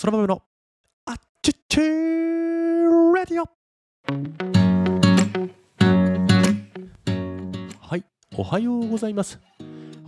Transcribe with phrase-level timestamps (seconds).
[0.00, 0.40] そら豆の
[1.04, 3.44] あっちっちーラディオ。
[7.86, 9.38] はいおはようございます。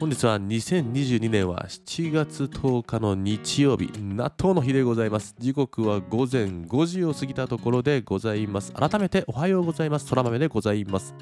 [0.00, 5.34] 本日は2022年は7月10日の日曜日納豆の日でございます。
[5.38, 8.72] 時刻は午前5時を過ぎたところでございます。
[8.72, 10.06] 改めておはようございます。
[10.06, 11.14] そら豆でございます。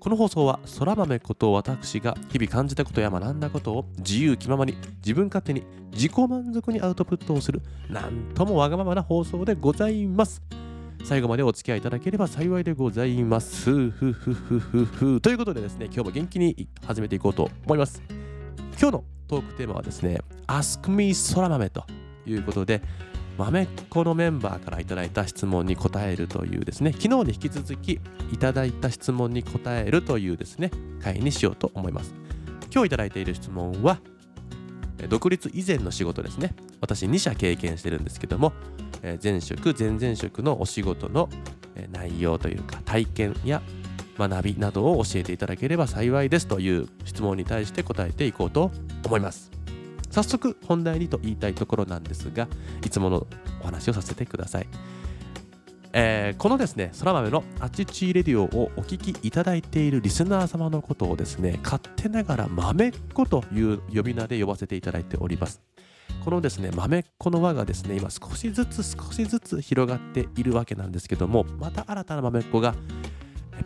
[0.00, 10.40] この放送はそら豆こと私が日々感じたことや学んだことを自由気ままに自分勝手に自己満足にアウトプットをするなんともわがままな放送でございます
[11.04, 18.00] 最後までお付き合いいただければ幸いでございますふふふふふということでですね今日も元気に始めていこうと思います
[18.80, 21.84] 今日のトークテーマはですね Ask me そら豆と
[22.24, 22.82] いうことで
[23.38, 26.92] 豆っ子のメンバーからいただいた質問に答えるというですね。
[26.92, 28.00] 昨日に引き続き
[28.32, 32.12] いただいた質問に答えるというですね回にしようと思います。
[32.72, 34.00] 今日いただいている質問は
[35.08, 36.54] 独立以前の仕事ですね。
[36.80, 38.52] 私2社経験してるんですけども
[39.22, 41.28] 前職前々職のお仕事の
[41.92, 43.62] 内容というか体験や
[44.18, 48.72] 学びなどを教えていただければ幸いですという質問に対して答えていこうと
[49.06, 49.57] 思います。
[50.10, 52.48] 早速本題にと言いたいところなんですが
[52.84, 53.26] いつもの
[53.62, 54.66] お話をさせてください、
[55.92, 65.60] えー、このですねそら豆のあちちレディオをお聞きいただいているリスナー様のことをですね勝手ながら豆っ子という呼び名で呼ばせていただいております。
[66.24, 72.74] このですね豆っ子の輪がですね今少しずつ少しずつ広がっているわけなんですけどもまた新たな豆っ子が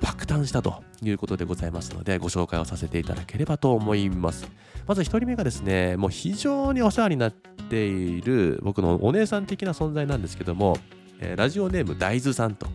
[0.00, 4.46] 爆誕したということでございますのでご紹介をさせていただければと思います。
[4.86, 10.76] まず1人目がですねもう非常にお世話になっている僕のお姉さん的な存在なんですけども、
[11.20, 12.66] え、ラジオネーム大豆さんと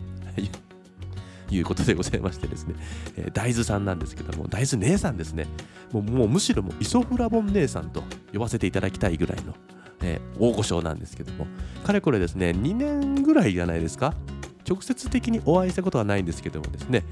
[1.50, 2.74] いうことでございましてですね、
[3.16, 5.46] えー、大豆さんなんですけども大豆姉さんですね。
[5.92, 8.02] もうもうむしろもうイソフラボン姉さんと
[8.32, 9.54] 呼ばせていただきたいぐらいの、
[10.02, 11.46] えー、大御所なんですけども
[11.84, 14.14] かれこれですね2年ぐらいじゃないですか？
[14.68, 17.04] 直接的にお会いしたことはないんですけどもですね、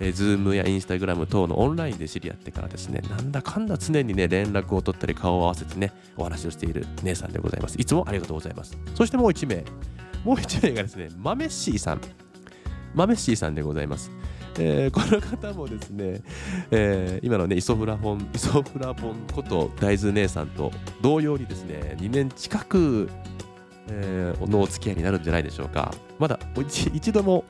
[0.00, 7.76] えー、Zoom や Instagram 等のオンラインで知り合ってからですね、なんだかんだ常にね、連絡を取ったり顔を合わせてね、お話をしている姉さんでございます。
[7.78, 8.76] いつもありがとうございます。
[8.94, 9.64] そしてもう1名、
[10.24, 12.00] もう1名がですね、マメッシーさん。
[12.94, 14.10] マメッシーさんでございます。
[14.58, 16.20] えー、この方もですね、
[16.70, 23.08] えー、今のね、イソフラボン、イソフラボンこと大豆姉さんと同様にですね、2年近く
[23.88, 25.92] えー、のお付き合いになるんじゃないでしょうか。
[26.18, 26.38] まだ
[26.94, 27.44] 一度も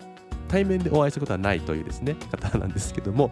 [0.48, 3.30] 対面でお会いしたことはないというですね、方なんですけども、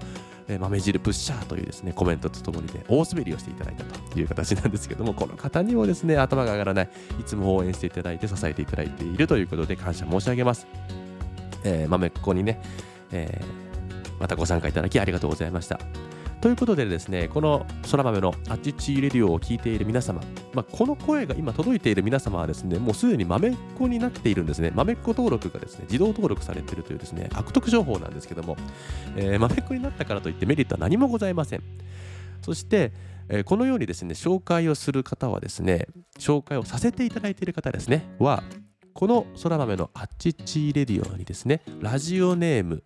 [0.48, 6.88] えー、豆汁プッシャーというですね、コメントとともにね、大滑りをしていただいたという形なんですけども、この方にもですね、頭が上がらない、
[7.20, 10.66] いつも応援していただいて支えていただいているということで感謝申し上げます。
[11.64, 12.60] えー、豆っ子にね、
[13.12, 15.78] えー、またご参加いただきありがとうございました。
[16.40, 20.22] ということでですね、この空豆のあっちちレディオを聞いている皆様、
[20.54, 24.72] まあ、この声が今届いている皆様はですね、もうすでに豆っ子になっているんですね。
[24.74, 28.56] 豆っ子登録がですね、自動登録されているというですね、悪徳情報なんですけども、
[29.16, 31.62] えー、豆っ子になったからといってメリットは何もございません。
[32.40, 32.94] そして、
[33.28, 38.42] えー、このようにですね、紹介をする方はですね、紹介をさせていただいている方ですね、は、
[38.94, 42.82] この空豆のあっちちレディオにですね、ラジオネーム、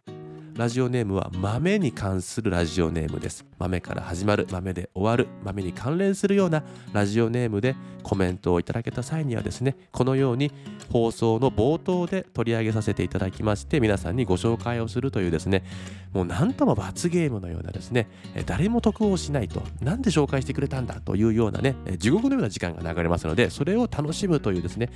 [0.56, 3.44] ラジオネームは豆に関するラジオネームです。
[3.58, 10.52] 豆から始まる、豆で終わる、豆に関連するようなラジオネームでコメントをいただけた際にはですね、このように
[10.92, 15.64] 放送の冒頭で取り上げさせていただきまして、皆さんにご紹介をするというですね、
[16.12, 18.06] もう何とも罰ゲームのようなですね、
[18.46, 24.90] 誰も得をしないと、なんで紹介してくれたんだというようなね、地獄のような時間が流れますので、それを楽しむというですね、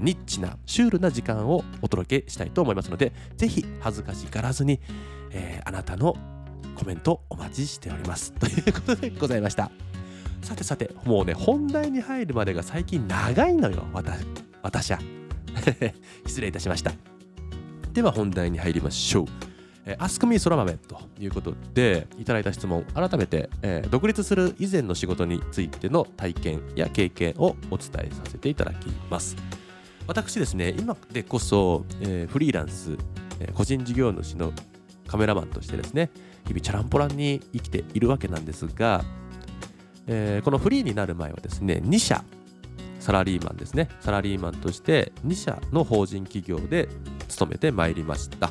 [0.00, 4.80] ニッチな、シュールな時間をお届けしたいと思いますので、ぜひ恥ずかしがらずに、
[5.30, 6.16] えー、あなたの
[6.76, 8.32] コメントお待ちしております。
[8.38, 9.70] ということでございました。
[10.42, 14.24] さてさて、もうね、本題に入るまでが最近長いのよ、私
[14.62, 14.98] 私は。
[16.26, 16.92] 失礼いたしました。
[17.92, 19.26] では本題に入りましょう。
[19.86, 29.36] えー、アスクミーそら豆ということでいただいた質問改めて、えー、独立する以前の仕事についての体験や経験をお伝えさせていただきます
[30.06, 32.96] 私ですね今でこそ、えー、フリーランス、
[33.40, 34.52] え、個人事業主の
[35.06, 36.10] カメラマンとしてですね
[36.46, 39.04] 日々チャランポランに生きているわけなんですが、
[40.06, 42.24] えー、このフリーになる前はですね2社
[43.04, 43.90] サラリーマンですね。
[44.00, 46.88] サラリーマンとして2社の法人企業で
[47.28, 48.50] 勤めてまいりました、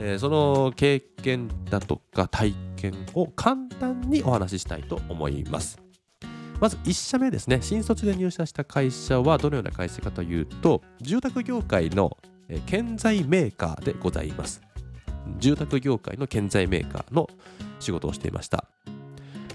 [0.00, 5.80] えー、その経験だとか体験を簡単にお話ししたいと思います。
[6.60, 7.58] まず1社目ですね。
[7.62, 12.16] 新卒で入社した会社はどのような会社かというと住宅業界の
[12.66, 14.65] 建材メーカーでございます。
[15.38, 17.28] 住宅業界の建材メーカーの
[17.80, 18.64] 仕事をしていました。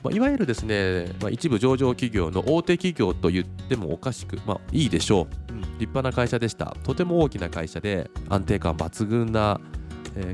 [0.03, 9.59] まあ、いわゆるですね、まあ、一部上場企業の大手企業と言ってもおかしく、まあ、いいでしょう、うん、立派な会社でしたとても大きな会社で安定感抜群な、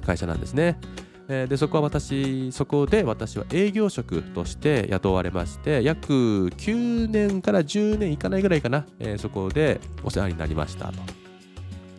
[0.06, 0.80] 会社なんですね、
[1.28, 10.94] でそこは私そこで私は営業職として雇われまして約9年から10年いかないぐらいかな、えー、そこでお世話になりましたと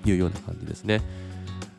[0.08, 1.02] いうような感じですね。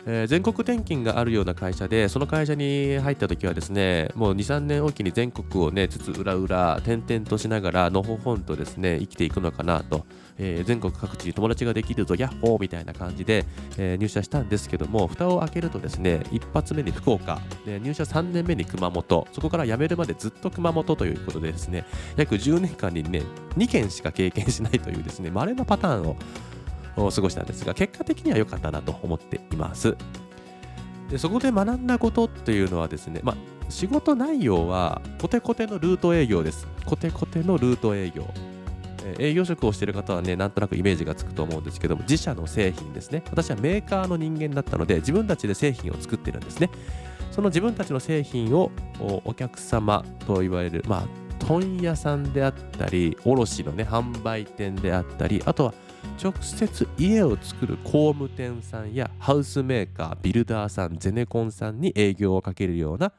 [0.05, 10.05] えー、全国転勤があるような会社で、その会社に入った時はですね、もう2、3年おきに全国をね、つつ裏裏、転々としながら、のほほんとですね、生きていくのかなと、
[10.37, 13.45] えー、全国各地に友達ができるぞ、ヤッホーみたいな感じで、
[13.77, 21.85] えー、入社したんですけども、蓋を開けるとですね、一発目に福岡、で入社3年目に熊本、そこから辞めるまでずっと熊本ということでですね、
[22.15, 23.23] 約10年間にね、
[23.57, 26.15] 2件しか経験しないというですね、稀なパターンを
[26.95, 29.95] 過ごしたんですが、結果的には良かったなと思っています。
[31.09, 33.35] でそこで学んだことっていうのはですね、まあ、
[33.69, 36.67] 仕事内容はコテコテのルート営業です。
[36.85, 38.25] コテコテのルート営業。
[39.17, 43.23] 営業職をしている方はね、なんとなくイメージがつくと思うんですけども、自社の製品ですね。
[43.31, 46.69] 私はメーカーの人間だったので、自分たちで製品を作ってるんですね。
[47.31, 48.71] その自分たちの製品を
[49.23, 51.03] お客様といわれる、まあ、
[51.39, 55.73] 問屋さんであったり、卸のね、販売店であったり、あとは
[56.21, 63.13] 直接家を作る工務店さんやハウスメーカービルダーさんゼネコンさんに営業をかけるような、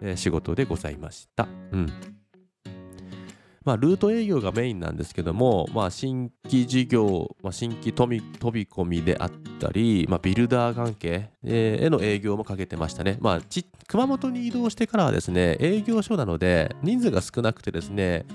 [0.00, 1.46] えー、仕事でございました。
[1.72, 2.14] うん
[3.64, 8.20] まあ、ルート営業がメインなんですけども、まあ、新規事業、まあ、新規飛び
[8.66, 13.16] 込みであったり、まあ、ビルダー関係、えー、への営業もかけてましたね。
[13.20, 13.40] まあ、
[13.88, 18.26] 熊本に移動してからはですね、営業所なので人数が少なくてですね、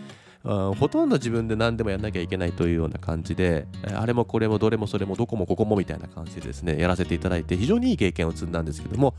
[0.43, 9.15] ほとんど自分で何でもやんなきゃいけないというような感じで、あれもこれもどれもそれもどこもここもみたいな感じでですね、やらせていただいて非常にいい経験を積んだんですけども、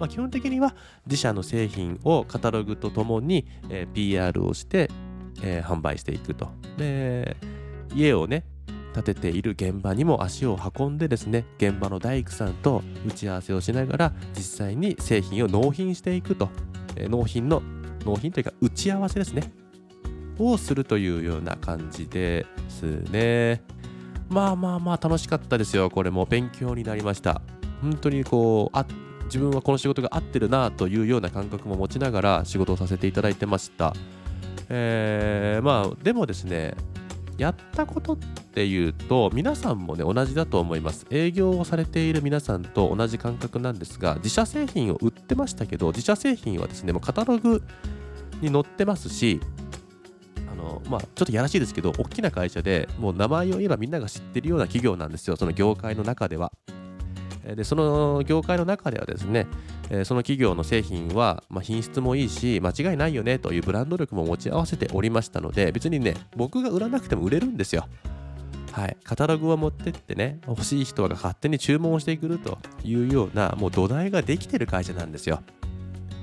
[0.00, 0.74] まあ、基本的には
[1.06, 3.46] 自社の製品をカタログとともに、
[3.94, 4.90] PR をして、
[5.40, 6.48] 販売していくと。
[6.76, 7.36] で、
[7.94, 8.44] 家をね、
[8.94, 16.48] 建てている現場にも足を運んでですね、現場の大工さんと打ち合わせをしながら実際に製品を納品していくと。
[16.96, 17.62] 納品の、
[18.04, 19.52] 納品というか打ち合わせですね。
[20.38, 23.62] をするというような感じですね。
[24.28, 25.90] まあまあまあ楽しかったですよ。
[25.90, 27.40] これも勉強になりました。
[27.80, 28.86] 本当にこう、あ
[29.26, 33.94] 自分はこの仕事が合ってるなというような感覚も持ちながら仕事をさせていただいてました。
[34.68, 36.74] えー、まあでもですね、
[37.38, 47.62] やったことっていうと皆さんもね同じだと思います営業をされている皆さんと同じ感覚なんですが自社製品を売ってましたけど自社製品はですねもうカタログ
[48.40, 49.40] に載ってますし
[50.88, 56.52] まあ、ちょっとやらしいですけど、大きな会社でもう名前を言えばみんなが知ってるような企業なんですよ、その業界の中では。
[57.54, 59.46] でその業界の中ではですね、
[60.04, 67.86] その企業の製品は、まあ、品質もいいし、間違いないよねというブランド力も持ち合わせておりましたので、別にね、僕が売らなくても売れるんですよ。
[68.72, 75.40] はい、カタログを持ってってね、欲しい人が勝手に注文をしてくるというような、もう土台ができてる会社なんですよ。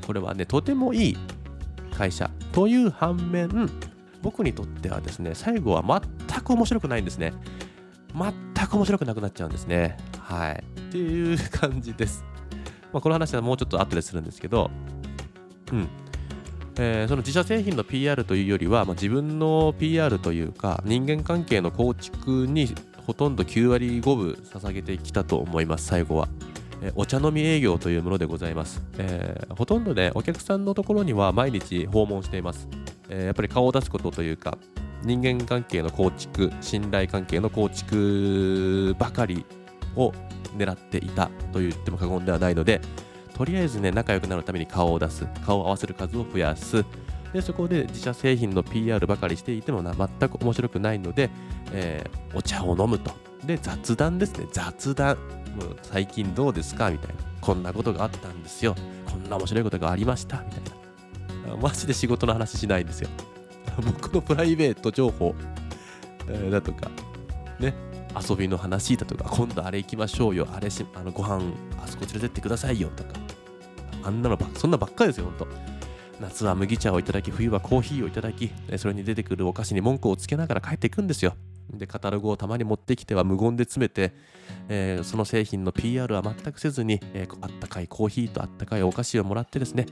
[0.06, 1.18] これはね、とてもいい
[1.98, 3.72] 会社という反面、
[4.24, 5.84] 僕にとってはですね、最後は
[6.28, 7.34] 全く面白くないんですね。
[8.16, 9.98] 全く面白くなくなっちゃうんですね。
[10.18, 10.64] はい。
[10.80, 12.24] っていう感じです。
[12.94, 14.72] まあ、この話はもうちょっと後でするんですけど、
[15.74, 15.90] うん。
[16.80, 22.74] えー、その自社製品の PR というよりは、まあ、自分の PR というか人間関係の構築に
[23.06, 26.28] ほとんど9割5分捧げてきたと思います最後は、
[26.82, 32.68] え、お茶飲み営業というものでございます、えー、ほとんどねお客さんのところには毎日訪問しています
[33.10, 34.58] え、やっぱり顔を出すことというか
[35.04, 39.46] 人間関係の構築信頼関係の構築ばかり
[39.96, 40.14] を
[40.58, 42.82] 狙っていたと言っても過言ではないので
[43.36, 46.86] とりあえずね仲良くなるために顔を出す顔を合わせる数を増やす。
[47.34, 51.32] でそこで自社製品の PR ばかりしていてもな全く面白くないので、
[51.72, 53.12] えー、お茶を飲むと。
[53.44, 54.46] で雑談ですね。
[54.54, 55.18] 雑談。
[55.56, 56.92] もう最近どうですか？
[56.92, 57.16] みたいな。
[57.42, 58.76] こんなことがあったんですよ。
[59.10, 60.44] こんな面白いことがありました。
[60.44, 60.83] みたいな。
[61.62, 63.10] マジで仕事の話しないんですよ。
[63.84, 65.36] 僕のプライベート情報、
[66.30, 66.90] え、だとか、
[67.60, 67.74] ね、
[68.30, 71.44] 遊びの話だとか、今度あれ行きましょうよ、あれし、あのご飯
[71.84, 73.12] あそこ連れてってくださいよとか、
[74.04, 75.48] あんなのばそんなばっかりですよ、ほんと。
[76.22, 81.36] 夏は麦茶をいただき、冬はコーヒーをいただき、それに出てくるお菓子に文句をつけながら帰っていくんですよ。
[81.72, 84.14] でカタログをたまに持ってきては無言で詰めて、
[84.70, 89.86] えー、その製品の PR は全くせずに、えー、あったかいコーヒーとあったかいお菓子をもらってですね、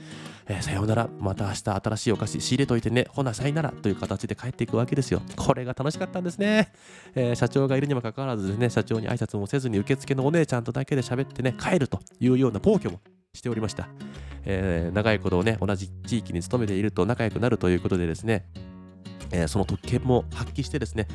[0.48, 5.22] えー、さようならまた明日新しいお菓子仕入れといてねほなさいならという形で帰っていくわけですよ。
[5.36, 6.72] これが楽しかったんですね、
[7.16, 13.00] え社長がいるにもかかわらずですね社長に挨拶もせずに受付のお姉ちゃんとだけで喋ってね帰るというような暴挙も
[13.34, 13.88] しておりました。
[14.46, 18.46] え、長いことをね、同じ地域に勤めていると仲良くなるということでですね、
[19.32, 21.08] えー、その特権も発揮してですね、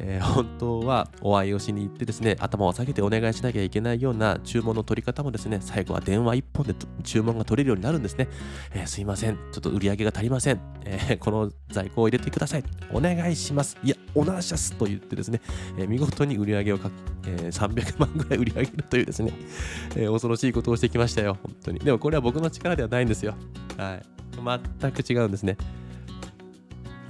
[0.00, 8.28] えー、本当はお会いをしに行ってですね、頭を下げてお願いしなきゃいけないような注文の取り方もですね、最後は電話1本で注文が取れるようになるんですね。
[8.72, 10.60] えー、すいません、ちょっと売り上げが足りません。
[10.84, 12.64] えー、この在庫を入れてください。
[12.92, 13.76] お願いします。
[13.82, 15.40] いや、おなしゃすと言ってですね、
[15.78, 16.90] え見事に売り上げをか、
[17.26, 19.32] え300万ぐらい売り上げるというですね、
[19.96, 21.80] え恐ろしいことをしてきましたよ、本当に。
[21.80, 23.34] でもこれは僕の力ではないんですよ。
[23.76, 24.02] はい。
[24.80, 25.56] 全く違うんですね。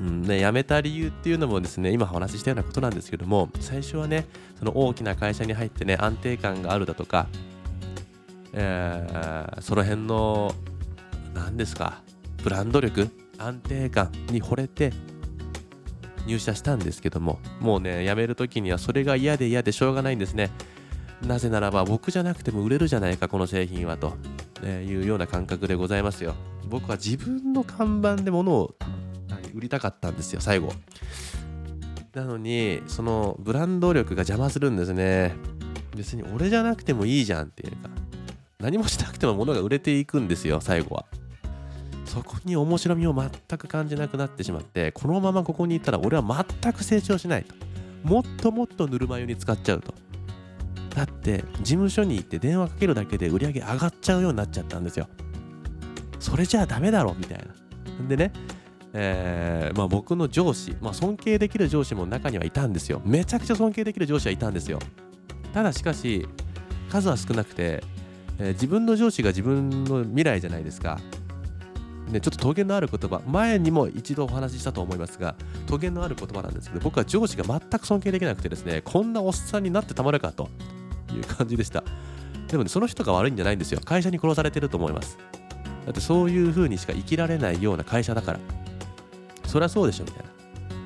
[0.00, 4.26] うんね、辞めた理由っていうのもですね今お話ししたようなことなんですけども最初はね
[4.58, 7.26] その大きな会社に入ってね安定感があるだとか、
[8.52, 10.54] えー、その辺の
[11.34, 12.00] 何ですか
[12.44, 14.92] ブランド力安定感に惚れて
[16.26, 20.50] 入社したんですけどももうね辞める時にはそれが嫌で嫌でしょうがないんですね。
[21.26, 24.16] なぜならば僕じゃなくても売れるじゃないかこの製品はと、
[24.62, 26.34] えいうような感覚でございますよ。
[26.68, 28.74] 僕は自分の看板で物を
[29.58, 30.72] 売りたかったんですよ最後。
[32.14, 35.34] なのにそのブランド力が邪魔するんですね。
[35.96, 37.90] 別に俺じゃなくてもいいじゃんっていうか
[38.60, 41.06] 何もしなくても物が売れていくんですよ最後は。
[42.04, 47.54] そこに面白みを全く感じなくなってしまってこのままここにいたら俺は全く成長しないと。
[48.04, 49.92] もっともっとぬるま湯に使っちゃうと。
[50.94, 55.08] だって事務所に行って電話かけるだけで売り上げ上がっちゃうようになっちゃったんですよ。
[56.20, 58.08] それじゃあダメだろみたいな。
[58.08, 58.32] でね
[58.94, 63.02] えー、まあ、僕の上司、まあ、尊敬できる上司も中にはいたんですよ。
[63.04, 64.78] めちゃくちゃ尊敬できる上司はいたんですよ。
[65.52, 66.26] ただしかし、
[66.88, 67.82] 数は少なくて、
[68.38, 70.98] えー、自分の上司が自分の未来じゃないですか。
[72.10, 75.34] ね、ちょっとトゲのある言葉、前にも一度お話ししたと思いますが、
[75.66, 80.48] トゲのある言葉なんですけど、僕は上司が全く尊敬できなくてですね、こんなおっさんになってたまるかと
[81.14, 81.84] いう感じでした。
[82.48, 83.80] でもね、その人が悪いんじゃないんですよ。
[83.84, 85.18] 会社に殺されてると思います。
[85.84, 88.40] だってそういう風にしか生きられないような会社だから。
[89.48, 90.24] そりゃそうでしょみたい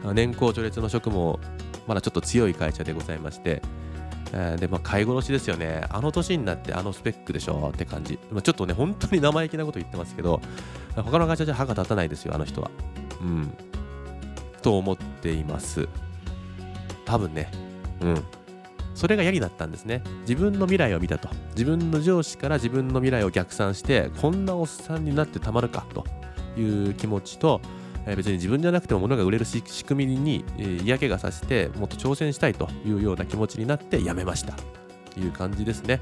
[0.05, 0.15] な。
[0.15, 1.39] 年功序列の職も
[1.87, 3.63] まだちょっと強い会社でございまして、
[4.33, 5.85] えー、でまあ買い殺しですよね。
[5.91, 10.41] あの年になってあのスペックでしょって感じ、ま、ちょっとね本当に生意気なこと言ってますけど
[10.95, 12.71] 他の会社じゃ歯が立たないですよあの人は。
[13.21, 13.53] うん。
[14.63, 15.89] と思っています。
[17.05, 17.51] 多分ね。
[18.01, 18.25] うん。
[18.95, 20.03] それが嫌になったんですね。
[20.21, 21.29] 自分の未来を見たと。
[21.57, 26.07] 自分の上司から自分の未来を逆算してこんなおっさんになってたまるかと
[26.61, 27.61] いう気持ちと
[28.07, 34.55] え別に自分じゃなくても物が売れる仕組みに、え嫌気がさしてもっと挑戦したいというような気持ちになって辞めました
[35.15, 36.01] という感じですね。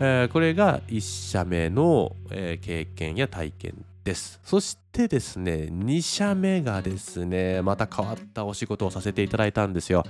[0.00, 4.40] え、これが1社目の、え、経験や体験です。
[4.44, 10.04] そしてですね、2社目がですね、また変わったお仕事をさせていただいたんですよ。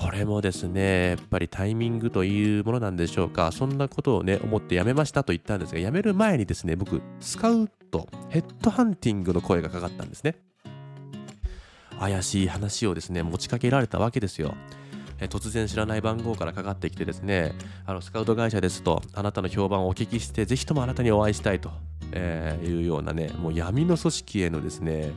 [0.00, 3.50] これもですね、やっぱりタイミングというものなんでしょうか。
[3.50, 10.36] そんなことをね、思って辞めましたと言ったんですが、辞める前にですね、僕、スカウト、ヘッドハンティングの声がかかったんですね。
[11.98, 14.54] 怪しい話をですね、持ちかけられたわけですよ。
[15.18, 17.54] 突然知らない番号からかかってきてですね、
[17.86, 21.70] あのスカウト会社ですと、あなたの評判をお聞きして、ぜひともあなたにお会いしたいと、
[22.12, 25.12] え、いうようなね、もう闇の組織へのですね、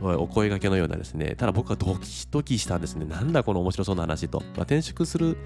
[0.00, 3.06] お声がけのようなですね、ただ僕はドキドキしたんですね。
[3.06, 4.40] なんだこの面白そうな話と。
[4.40, 5.38] まあ、転職する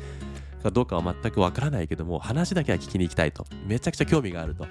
[0.63, 3.47] かどうかは全くわからないけども、話だけは聞きに行きたいと。
[3.67, 4.67] めちゃくちゃ興味があると。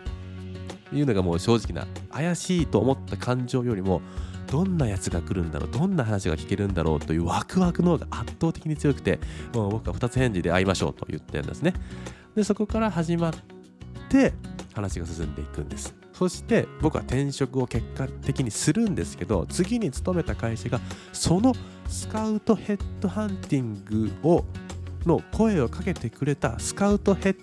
[0.93, 4.01] いうのがもう正直な、怪しいと思った感情よりも、
[4.47, 9.19] どんなやつが来るんだろう、どんな話が聞けるんだろうというワクワクの方が圧倒的に強くて、
[9.53, 11.73] もう僕は2つ返事で会いましょうと言ってるんですね。
[12.35, 13.33] で、そこから始まっ
[14.09, 14.33] て、
[14.73, 15.95] 話が進んでいくんです。
[16.13, 20.79] そして僕は転職を結果的にするんですけど次に勤めた会社が
[21.13, 21.51] その
[21.87, 24.45] スカウトヘッドハンティングを
[25.05, 27.35] の声をかけてくれたスカウトヘッ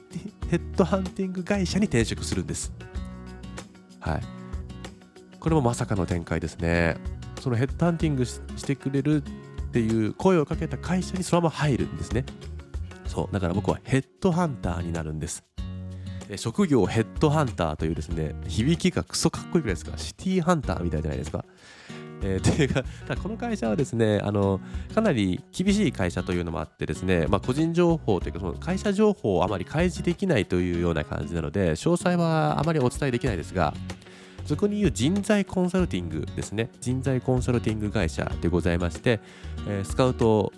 [0.77, 2.73] ドハンティング会社に転職するんです。
[4.01, 4.23] はい。
[5.41, 6.97] これもまさかの展開ですね。
[7.41, 12.25] そのヘッドハンティングしてくれるっていう声をかけた会社にそのまま入るんですね。
[13.07, 13.33] そう。
[13.33, 15.45] だから僕はヘッドハンターになるんです。
[16.37, 21.45] 職業ヘッドハンターというですね、響きがクソかっこいいくらいですか、シティハンターみたいじゃないですか。
[22.23, 24.61] えー、ていうか、 だこの会社はですね、あの、
[24.95, 33.75] かなり厳しい会社というのもあってですね、まあ、個人情報というか、その会社情報をあまり開示できないというような感じなので、詳細はあまりお伝えできないですが、
[34.47, 36.71] そこに言う人材コンサルティングですね。
[36.81, 39.21] 人材コンサルティング会社でございまして、
[39.67, 40.53] えー、スカウト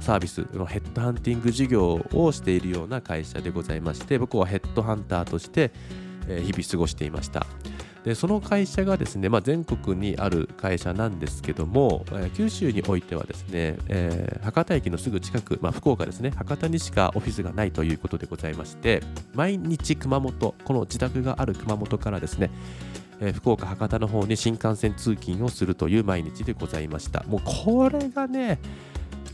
[0.00, 5.70] サービスのヘッドハンティング事業をしているような会社でございまして僕はヘッドハンターとして
[6.28, 7.46] え日々過ごしていました
[8.04, 19.02] でその会社がですね、まあ、全国にある会社なんですけども、えー、九州においてはですね、えー、博多駅のすぐ近く、まあ、福岡ですね博多にしかオフィスがないということでございまして
[19.34, 22.50] 毎日熊本この自宅がある熊本からですね
[23.20, 27.22] え、福岡博多の方に新幹線通勤をするという毎日でございました。
[27.28, 28.58] もうこれがね、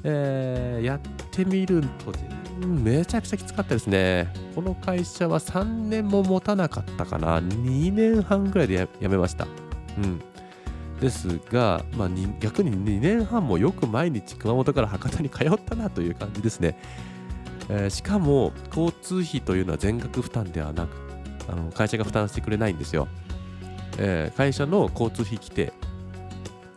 [0.05, 2.13] えー、やってみると
[2.67, 4.33] めちゃくちゃきつかったですね。
[4.55, 7.41] この会社は3年も持たなかったかな。
[7.41, 9.47] 2年半ぐらいで辞めました。
[9.99, 10.21] うん。
[11.01, 12.09] ですが、まあ、
[12.41, 16.77] 逆に2年半もよく毎日熊本から博多に通ったなという感じですね、
[17.69, 20.97] えー、しかも交通費というのは全額負担ではなく
[21.49, 23.09] あの会社が負担してくれないんですよ。
[23.99, 25.73] えー、会社の交通費規定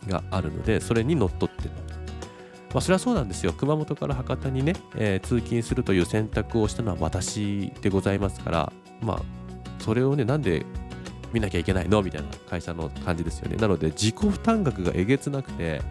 [0.08, 1.68] があるので、それにのっとって
[2.72, 3.52] まあ、それはそうなんですよ。
[3.52, 9.22] 熊本から博多にね、えー、通勤するという選択をしたのは私でございますから、まあ、
[9.78, 10.64] それをね、なんで
[11.32, 13.56] 見なきゃいけないのみたいな会社の感じですよね。
[13.56, 15.82] なので、自己負担額がえげつなくて、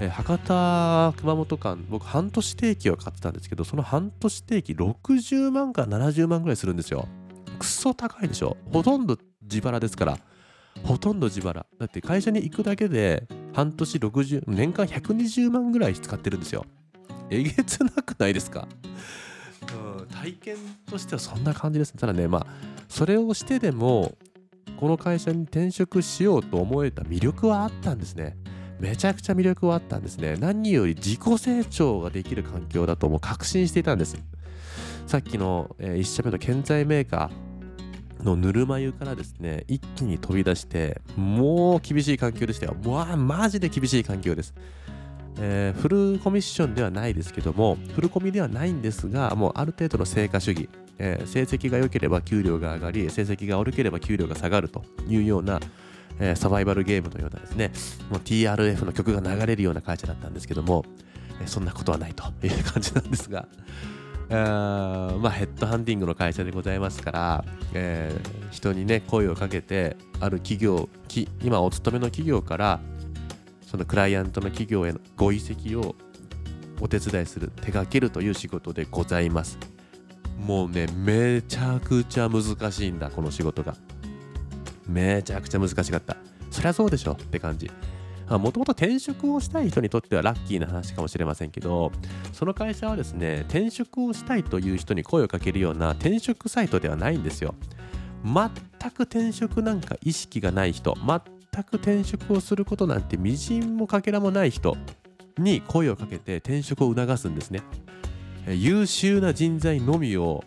[0.00, 7.06] えー、博多、熊本間、僕、半年定期を買ってたんですけど、その半年定期60万から70万ぐらいするんですよ。
[7.60, 8.56] くそ高いでしょ。
[8.72, 10.18] ほとんど自腹ですから。
[10.84, 16.64] ほとんど自腹だって会社に行くだけで半年60年間120万ぐらい使ってるんですよ。
[17.30, 18.66] えげつなくないですか、
[19.98, 20.56] うん、体験
[20.90, 22.46] としてはそんな感じですただねまあ
[22.88, 24.16] それをしてでも
[24.78, 28.36] この会社に転職しようと思えた魅力はあったんですね。
[28.78, 30.36] めちゃくちゃ魅力はあったんですね。
[30.38, 34.16] 何より自己成長ができる環境だともう確信していたんです。
[35.06, 37.47] さっきの、え、1社目の建材メーカー。
[38.22, 42.76] のぬるま湯からですね一気に飛び出してもう厳しい環境でしたよ。
[42.84, 44.54] わあマジで厳しい環境です、
[45.38, 55.60] えー、フルコミッションではないですけどもフルコミではないんですがもうある程度の成果主義、えー、成績が良ければ給料が上がり成績が悪ければ給料が下がるというような
[56.20, 57.70] えー、サバイバルゲームのようなですね、
[58.24, 60.84] TRF の曲が流れるような会社だったんですけども、
[61.40, 63.46] え、そんなことはないという感じなんですが、
[64.30, 70.88] あまあ、ヘッドハンティングの会社でございますから、えー、人にね声をかけてある企業
[71.42, 72.80] 今お勤めの企業から
[73.62, 75.94] そのクライアントの企業へのご移籍を
[76.80, 79.58] お手伝いする手掛けるという仕事でございます。
[80.38, 83.74] もうねめちゃくちゃ難しいんだこの仕事が。
[84.86, 86.16] めちゃくちゃ難しかった。
[86.50, 87.70] そりゃそうでしょって感じ。
[88.30, 91.90] もともと転職をしたい人にとってはラッキーな話かもしれませんけど
[92.32, 97.54] その会社はですね転職をしたいという人に声をかけるような転職サイトではないんですよ。
[98.24, 104.76] 全く転職なんか意識がない人全く転職をすることなんてみじんもかけらもない人
[105.38, 107.62] に声をかけて転職を促すんですね。
[108.48, 110.42] 優秀な人材のみを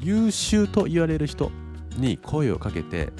[0.00, 1.50] 優秀と言われる人
[1.96, 3.12] に声をかけて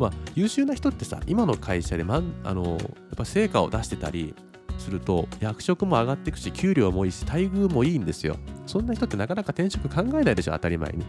[0.00, 2.80] まあ、優秀な人ってさ今の会社で、ま、あのやっ
[3.16, 4.34] ぱ成果を出してたり
[4.78, 8.36] すると役職も上がっていくし給料もいいし待遇もいいんですよ。
[8.66, 11.04] そんな人ってなかなか転職考えないでしょ当たり前に。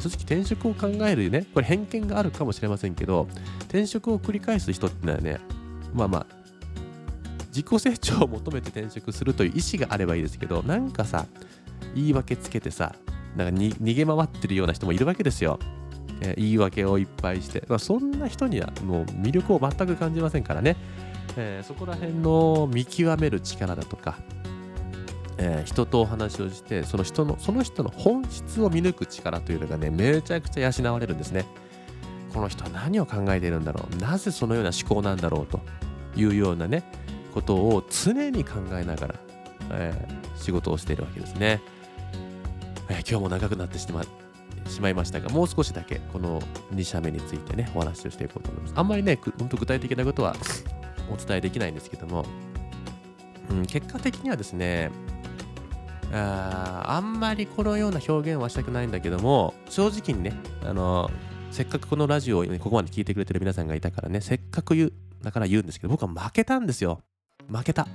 [0.00, 3.26] 正直転職を考えるねこれ偏見があるかもしれませんけど
[3.62, 5.40] 転職を繰り返す人ってのはね
[5.94, 6.26] まあまあ
[7.48, 11.26] 自己成長を求めて転職するという意思があればいいですけどなんかさ
[11.94, 12.94] 言い訳つけてさ
[13.34, 15.58] なんか逃げ回ってるような人もいるわけですよ。
[16.20, 20.76] えー、言い訳をいっぱいして、まあ、そんな人にはもう魅力を全く感じませんからね、
[21.36, 24.18] えー、そこら辺の見極める力だとか、
[25.38, 31.46] えー、人とお話をしてその人のその人の本質を見抜く力というのがねめちゃくちゃ養われるんですね。
[32.32, 33.96] この人は何を考えているんだろう。
[33.96, 35.60] なぜそのような思考なんだろうと
[36.14, 36.84] いうようなね
[37.32, 39.14] ことを常に考えながら、
[39.72, 41.60] えー、仕事をしているわけですね、
[42.88, 44.02] えー、今日も長くなってしま
[44.68, 46.40] しまいましたが、もう少しだけこの
[46.72, 48.74] 2社目についてね、お話をしていこうと思います。
[48.76, 50.36] あんまりね、本当具体的なことは
[51.10, 52.24] お伝えできないんですけども、
[53.50, 54.90] うん、結果的にはですね、
[56.12, 60.32] ああんまりこのような表現はしたくないんだけども、正直にね、
[60.64, 61.10] あの
[61.50, 67.00] せっかくこのラジオを、ね、ここまで聞いてくれてる皆さんがいたからね、せっかく言う、だから言うんですけど、僕は負けたんですよ。
[67.48, 67.86] 負けた。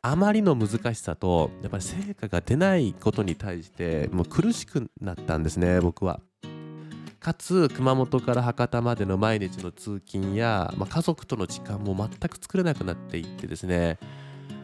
[0.00, 6.20] あまりの難しさとやっぱり成果が出ないことに対してもう苦しくなったんですね僕は。
[7.20, 13.98] かつ熊本から博多までの毎日の通勤や、まあ、家族との時間も全く作れなくなっていってですね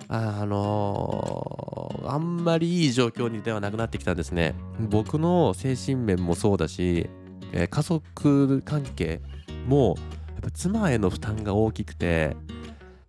[0.07, 7.11] あのー、あんまりいい状況にではなくなってきたんですね僕の精神面もそうだし、
[7.53, 9.21] えー、家族関係
[9.67, 9.97] も
[10.29, 12.37] やっぱ妻への負担が大きくて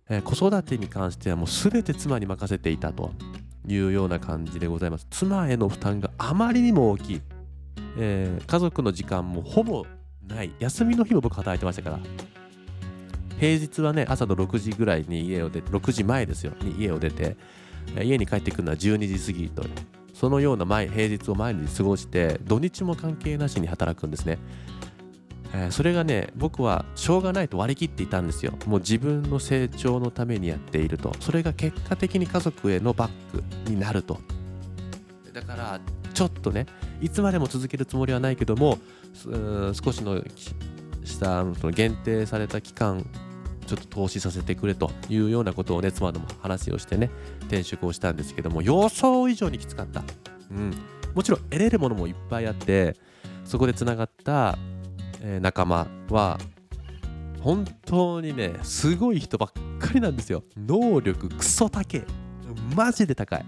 [0.08, 3.12] えー、子育てに関してはもう全て妻に任せていたと
[3.66, 5.06] いうような感じでございます。
[5.10, 7.22] 妻への負担があまりにも大きい。
[7.98, 9.84] えー、家族の時間もほぼ
[10.26, 10.52] ない。
[10.58, 12.00] 休みの日も僕働いてましたから。
[13.38, 16.52] 平日はね朝の6時ぐらいに家を出て6時前ですよ。
[16.62, 17.36] に家を出て
[18.02, 19.64] 家に帰ってくるのは12時過ぎと
[20.14, 24.38] そのような前平日を毎日過ごして土日も関係なしに働くんですね、
[25.56, 28.52] え、それがね僕はしょうがないと割り切っていたんですよ。
[28.66, 31.14] もう自分の成長のためにやっていると。
[31.20, 34.18] それが結果的に家族へのバックになると。
[35.32, 35.80] だから
[36.14, 36.66] ちょっとね
[37.00, 38.78] いつまでも続けるつもりはないけども
[39.14, 40.22] 少しの
[41.04, 43.04] したその限定された期間
[43.66, 47.10] ちょっと投資させてくれというようなことをね妻とも話をしてね
[47.42, 50.02] 転職をしたんですけども予想以上にきつかった、
[50.50, 50.72] うん、
[51.14, 52.96] もちろん得れるものもいっぱいあって
[53.44, 54.58] そこでつながった、
[55.20, 56.38] え、仲間は
[57.40, 60.42] 本当にねすごい人ばっかりなんですよ。
[60.56, 62.04] 能力クソ高え
[62.74, 63.44] マジで高い。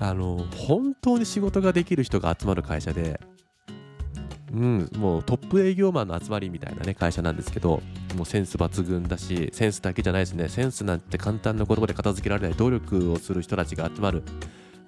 [0.00, 3.20] あの本当に仕事ができる人が集まる会社で
[4.52, 7.82] うん、もうトップ営業マンの集まりみたいなね会社なんですけど
[8.16, 10.48] もうセンス抜群だしセンスだけじゃないですね。
[10.48, 14.22] センスなんて簡単な言葉で片付けられない努力をする人たちが集まる。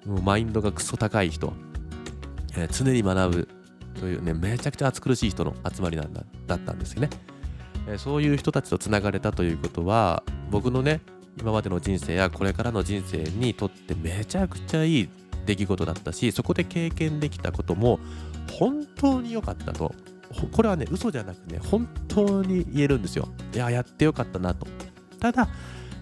[0.04, 1.52] もうマインドがクソ高い人、
[2.56, 3.55] え、常に学ぶ。
[4.00, 7.10] というねめちゃくちゃ暑苦しい人の集まりなんだだったんですよね、
[7.88, 11.00] え、そういう人たちとつながれたということは僕のね
[11.38, 15.08] 今までの人生やこれからの人生にとってめちゃくちゃいい
[15.44, 18.00] 出来事だったしそこで経験できたことも
[18.52, 19.94] 本当に良かったと。
[20.52, 23.28] これはね嘘じゃなくね本当に言えるんですよ。
[23.54, 24.66] いややってよかったなと。
[25.20, 25.48] ただ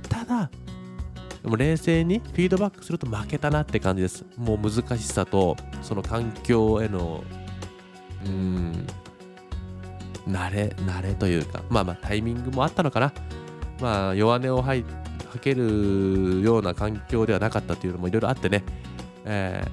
[0.09, 0.50] ただ
[1.42, 4.24] でも冷静にフィードバックすると負けたなって感じです。
[4.38, 7.22] もう難しさとその環境への
[8.27, 8.87] うん。
[10.27, 13.13] 慣れ慣れというかまあまあタイミングもあったのかな。
[13.81, 14.85] まあ弱音を吐
[15.41, 18.65] けるような環境ではなかったというのもいろいろあってね、
[19.25, 19.65] え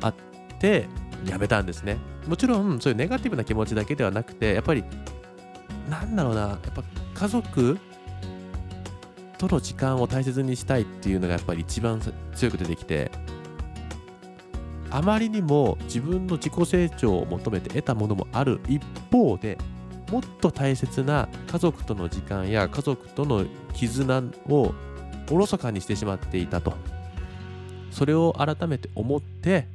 [0.00, 0.14] ー、あっ
[0.58, 0.86] て
[1.26, 1.98] やめたんですね。
[2.26, 4.84] もちろんそういうネガティブな気持ちだけではなくてやっぱり
[5.88, 6.82] なんだろうなやっぱ
[7.14, 7.78] 家族
[9.38, 12.00] との時間を大切にしたいっていうのがやっぱり一番
[12.34, 13.10] 強く出てきて
[14.90, 19.56] あまりにも自分の自己成長を求めて得たものもある一方で
[20.10, 24.74] もっと大切な家族との時間や家族との絆を
[25.30, 26.74] おろそかにしてしまっていたと
[27.90, 29.68] それを改めて思って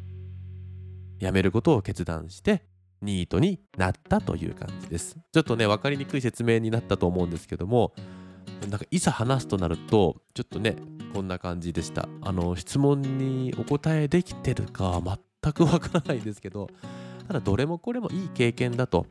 [1.20, 2.64] 辞めることを決断して
[3.02, 5.18] ニートになったという感じです。
[5.32, 7.94] ちょっとね分かりにくい説明になったと思うんですけども
[8.70, 10.76] なんかいざ話すとなるとちょっとね
[11.14, 12.08] こんな感じでした。
[12.22, 15.02] あの質問にお答えできてるか
[15.42, 16.70] 全くわからないんですけど
[17.28, 19.06] ただどれもこれもいい経験だと。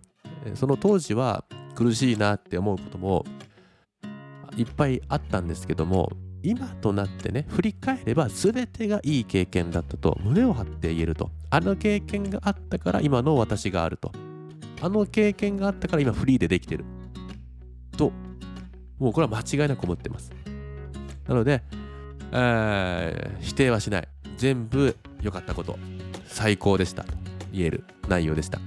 [0.54, 1.44] その当時は
[1.74, 3.24] 苦しいなって思うことも
[4.56, 10.18] いっぱいあったんですけども今となってね振り返れば全てがいい経験だったと。
[10.22, 11.30] 胸を張って言えると。
[11.50, 14.12] あの経験があったから今の私があると。
[14.82, 16.84] あの経験があったから今フリーでできてる。
[17.96, 18.12] と
[18.98, 20.32] もうこれは間違いなく思ってます。
[21.26, 21.62] なので、
[22.32, 24.08] えー、否定はしない。
[24.36, 25.78] 全部良かったこと。
[26.26, 27.04] 最高でした。
[27.04, 27.12] と
[27.52, 28.58] 言える内容でした。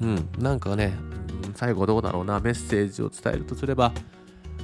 [0.00, 0.28] うん。
[0.38, 0.94] なんかね
[1.54, 2.40] 最後どうだろうな。
[2.40, 3.92] メッセージを伝えるとすれば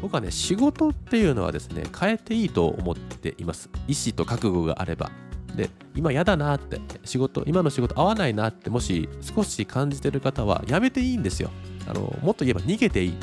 [0.03, 3.71] 僕はね仕事っていうのはですね変えていいと思っています。
[3.89, 5.11] 意思と覚悟があれば。
[5.55, 11.51] で今嫌だなって仕事今の仕事合わないなってもし少し感じてる方はやめていいんですよ。
[11.89, 13.15] あのもっと言えば逃げていい。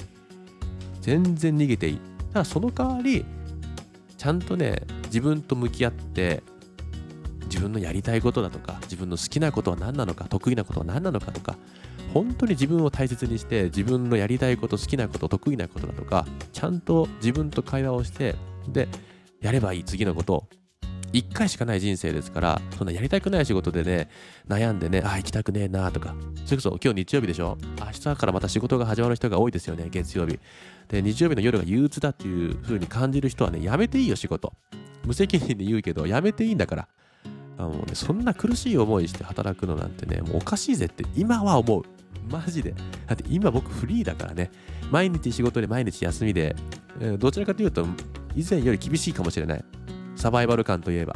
[1.02, 2.00] 全然逃げていい。
[2.32, 3.26] ただその代わり
[4.18, 6.44] ちゃんとね自分と向き合って
[7.46, 11.58] 自分のやりたいことだとか自分の好きなことは何なのか得意なことは何なのかとか
[12.14, 18.36] 本当に自分を大切にして自分のやりたいこと好きなこと得意なことだとかちゃんと自分と会話をして
[18.70, 18.88] で
[19.42, 20.48] やればいい次のことを。
[21.14, 24.10] 1回しかない人生ですからそんなやりたくない仕事でね
[24.48, 26.16] 悩んでねあ行きたくねえなとか。
[26.46, 27.58] それこそ今日日曜日でしょ。
[27.80, 30.40] 明日からまた仕事が始まる人が多いですよね月曜日。
[30.92, 34.54] で日曜日の夜が憂鬱だっていう風に感じる人はねやめていいよ仕事
[35.06, 36.88] 無責任で言うけどやめていいんだから
[37.58, 41.84] あの、ね、そんな苦しい思いして働くのなんてねもうおかしいぜって今は思う
[42.30, 42.74] マジで。
[43.08, 44.52] だって今僕フリーだからね。
[44.90, 46.56] 毎日仕事で毎日休みで、
[47.18, 47.86] どちらかというと
[48.36, 49.66] 以前より厳しいかもしれない。
[50.16, 51.16] サバイバル感といえば。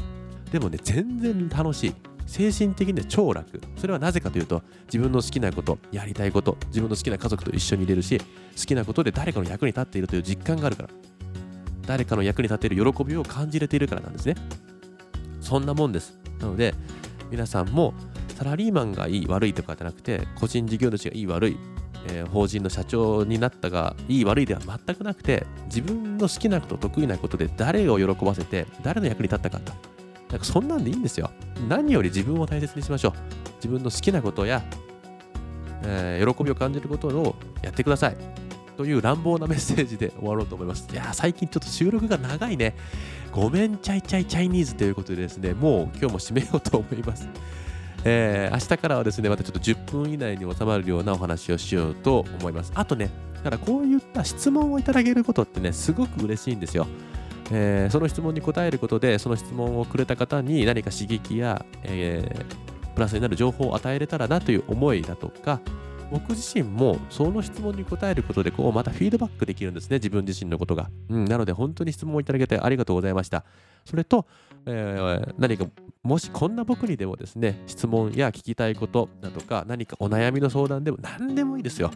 [0.51, 1.93] でもね、全然楽しい。
[2.25, 3.61] 精神的には超楽。
[3.77, 8.25] それはなぜかというと、自分の好きなこと、やりたいこと、自分の好きな家族と一緒にいれるし、好
[8.65, 10.89] きなことで誰かの役に立っているという実感があるから。
[11.85, 14.35] 誰かの役に立てる喜びを感じれているからなんですね。
[15.39, 16.17] そんなもんです。
[16.39, 16.73] なので、
[17.29, 17.93] 皆さんも
[18.35, 21.57] サラリーマンがいい悪いとかじゃなくて個人事業主がいい悪い、
[22.09, 29.73] えー、法人の社長になったがいい悪いでは全くなくて自分の好きなこと得意なことで誰を喜ばせて誰の役に立ったかと
[30.35, 31.31] なんかそんなんでいいんですよ
[31.69, 33.13] 何より自分を大切にしましょう
[33.55, 34.61] 自分の好きなことや
[35.87, 38.17] えー、喜びを感じることをやってください。
[38.77, 40.87] という乱暴なメッセージで終わろうと思います。
[40.91, 42.75] いや最近ちょっと収録が長いね。
[43.31, 47.27] ごめんちゃいちゃいチャイニーズということでですね、もう今日も締めようと思います。
[48.03, 52.71] えー、明日からはですね、またちょっと10分以内に収まるようなお話をしようと思います。
[52.75, 56.87] あとね、だからこういった質問をいただけることってね、すごく嬉しいんですよ。
[57.51, 65.61] えー、その質問に答えることで、その質問をくれた方に何か刺激や、えー、プラスになる情報を与えれたらなという思いだとか、
[66.11, 73.43] 僕自身もその質問に答えることでこうまたフィードバックできるんですね自分自身のことが、うん、なので本当に質問をいただけてありがとうございました。
[73.85, 74.25] それと、
[74.65, 75.65] えー、何か
[76.03, 81.91] もしこんな僕にでもですね質問や聞きたいことだとか何かお悩みの相談でも何でもいいですよ。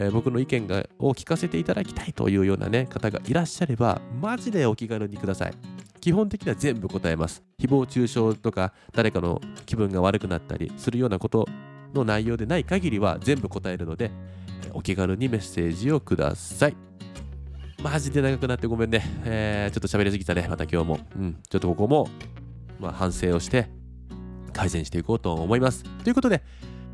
[0.00, 5.54] えー、僕の意見がを聞かせていただきたいというようなね方がいらっしゃればマジでお気軽にください
[6.00, 11.46] 基本的には全部答えます誹謗中傷とか誰かの気分が悪くなったりするようなこと
[11.94, 14.10] の内容でない限りは全部答えるので、
[14.72, 16.76] お気軽にメッセージをください。
[17.82, 19.02] マジで長くなってごめんね。
[19.24, 20.98] えー、ちょっと喋りすぎたね、また今日も。
[21.16, 22.08] うん、ちょっとここも、
[22.78, 23.68] まあ、反省をして
[24.52, 25.84] 改善していこうと思います。
[26.04, 26.42] ということで、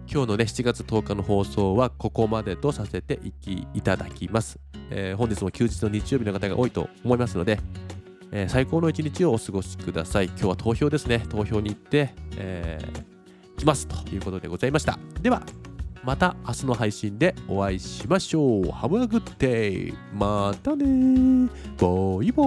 [0.08, 4.58] 今日のね7月10日の放送はここまでとさせていきいただきます、
[4.90, 7.58] えー、本日も休日の日曜日の方が多いと思いますので、
[8.32, 10.26] えー、最高の一日をお過ごしください。
[10.26, 11.24] 今日は投票ですね。
[11.28, 14.98] 投票に行って、えー、きますということでございました。
[15.20, 15.42] では
[16.02, 18.68] また明日の配信でお会いしましょう。
[18.68, 19.94] Have a good day.
[20.14, 22.46] またねボイバイ。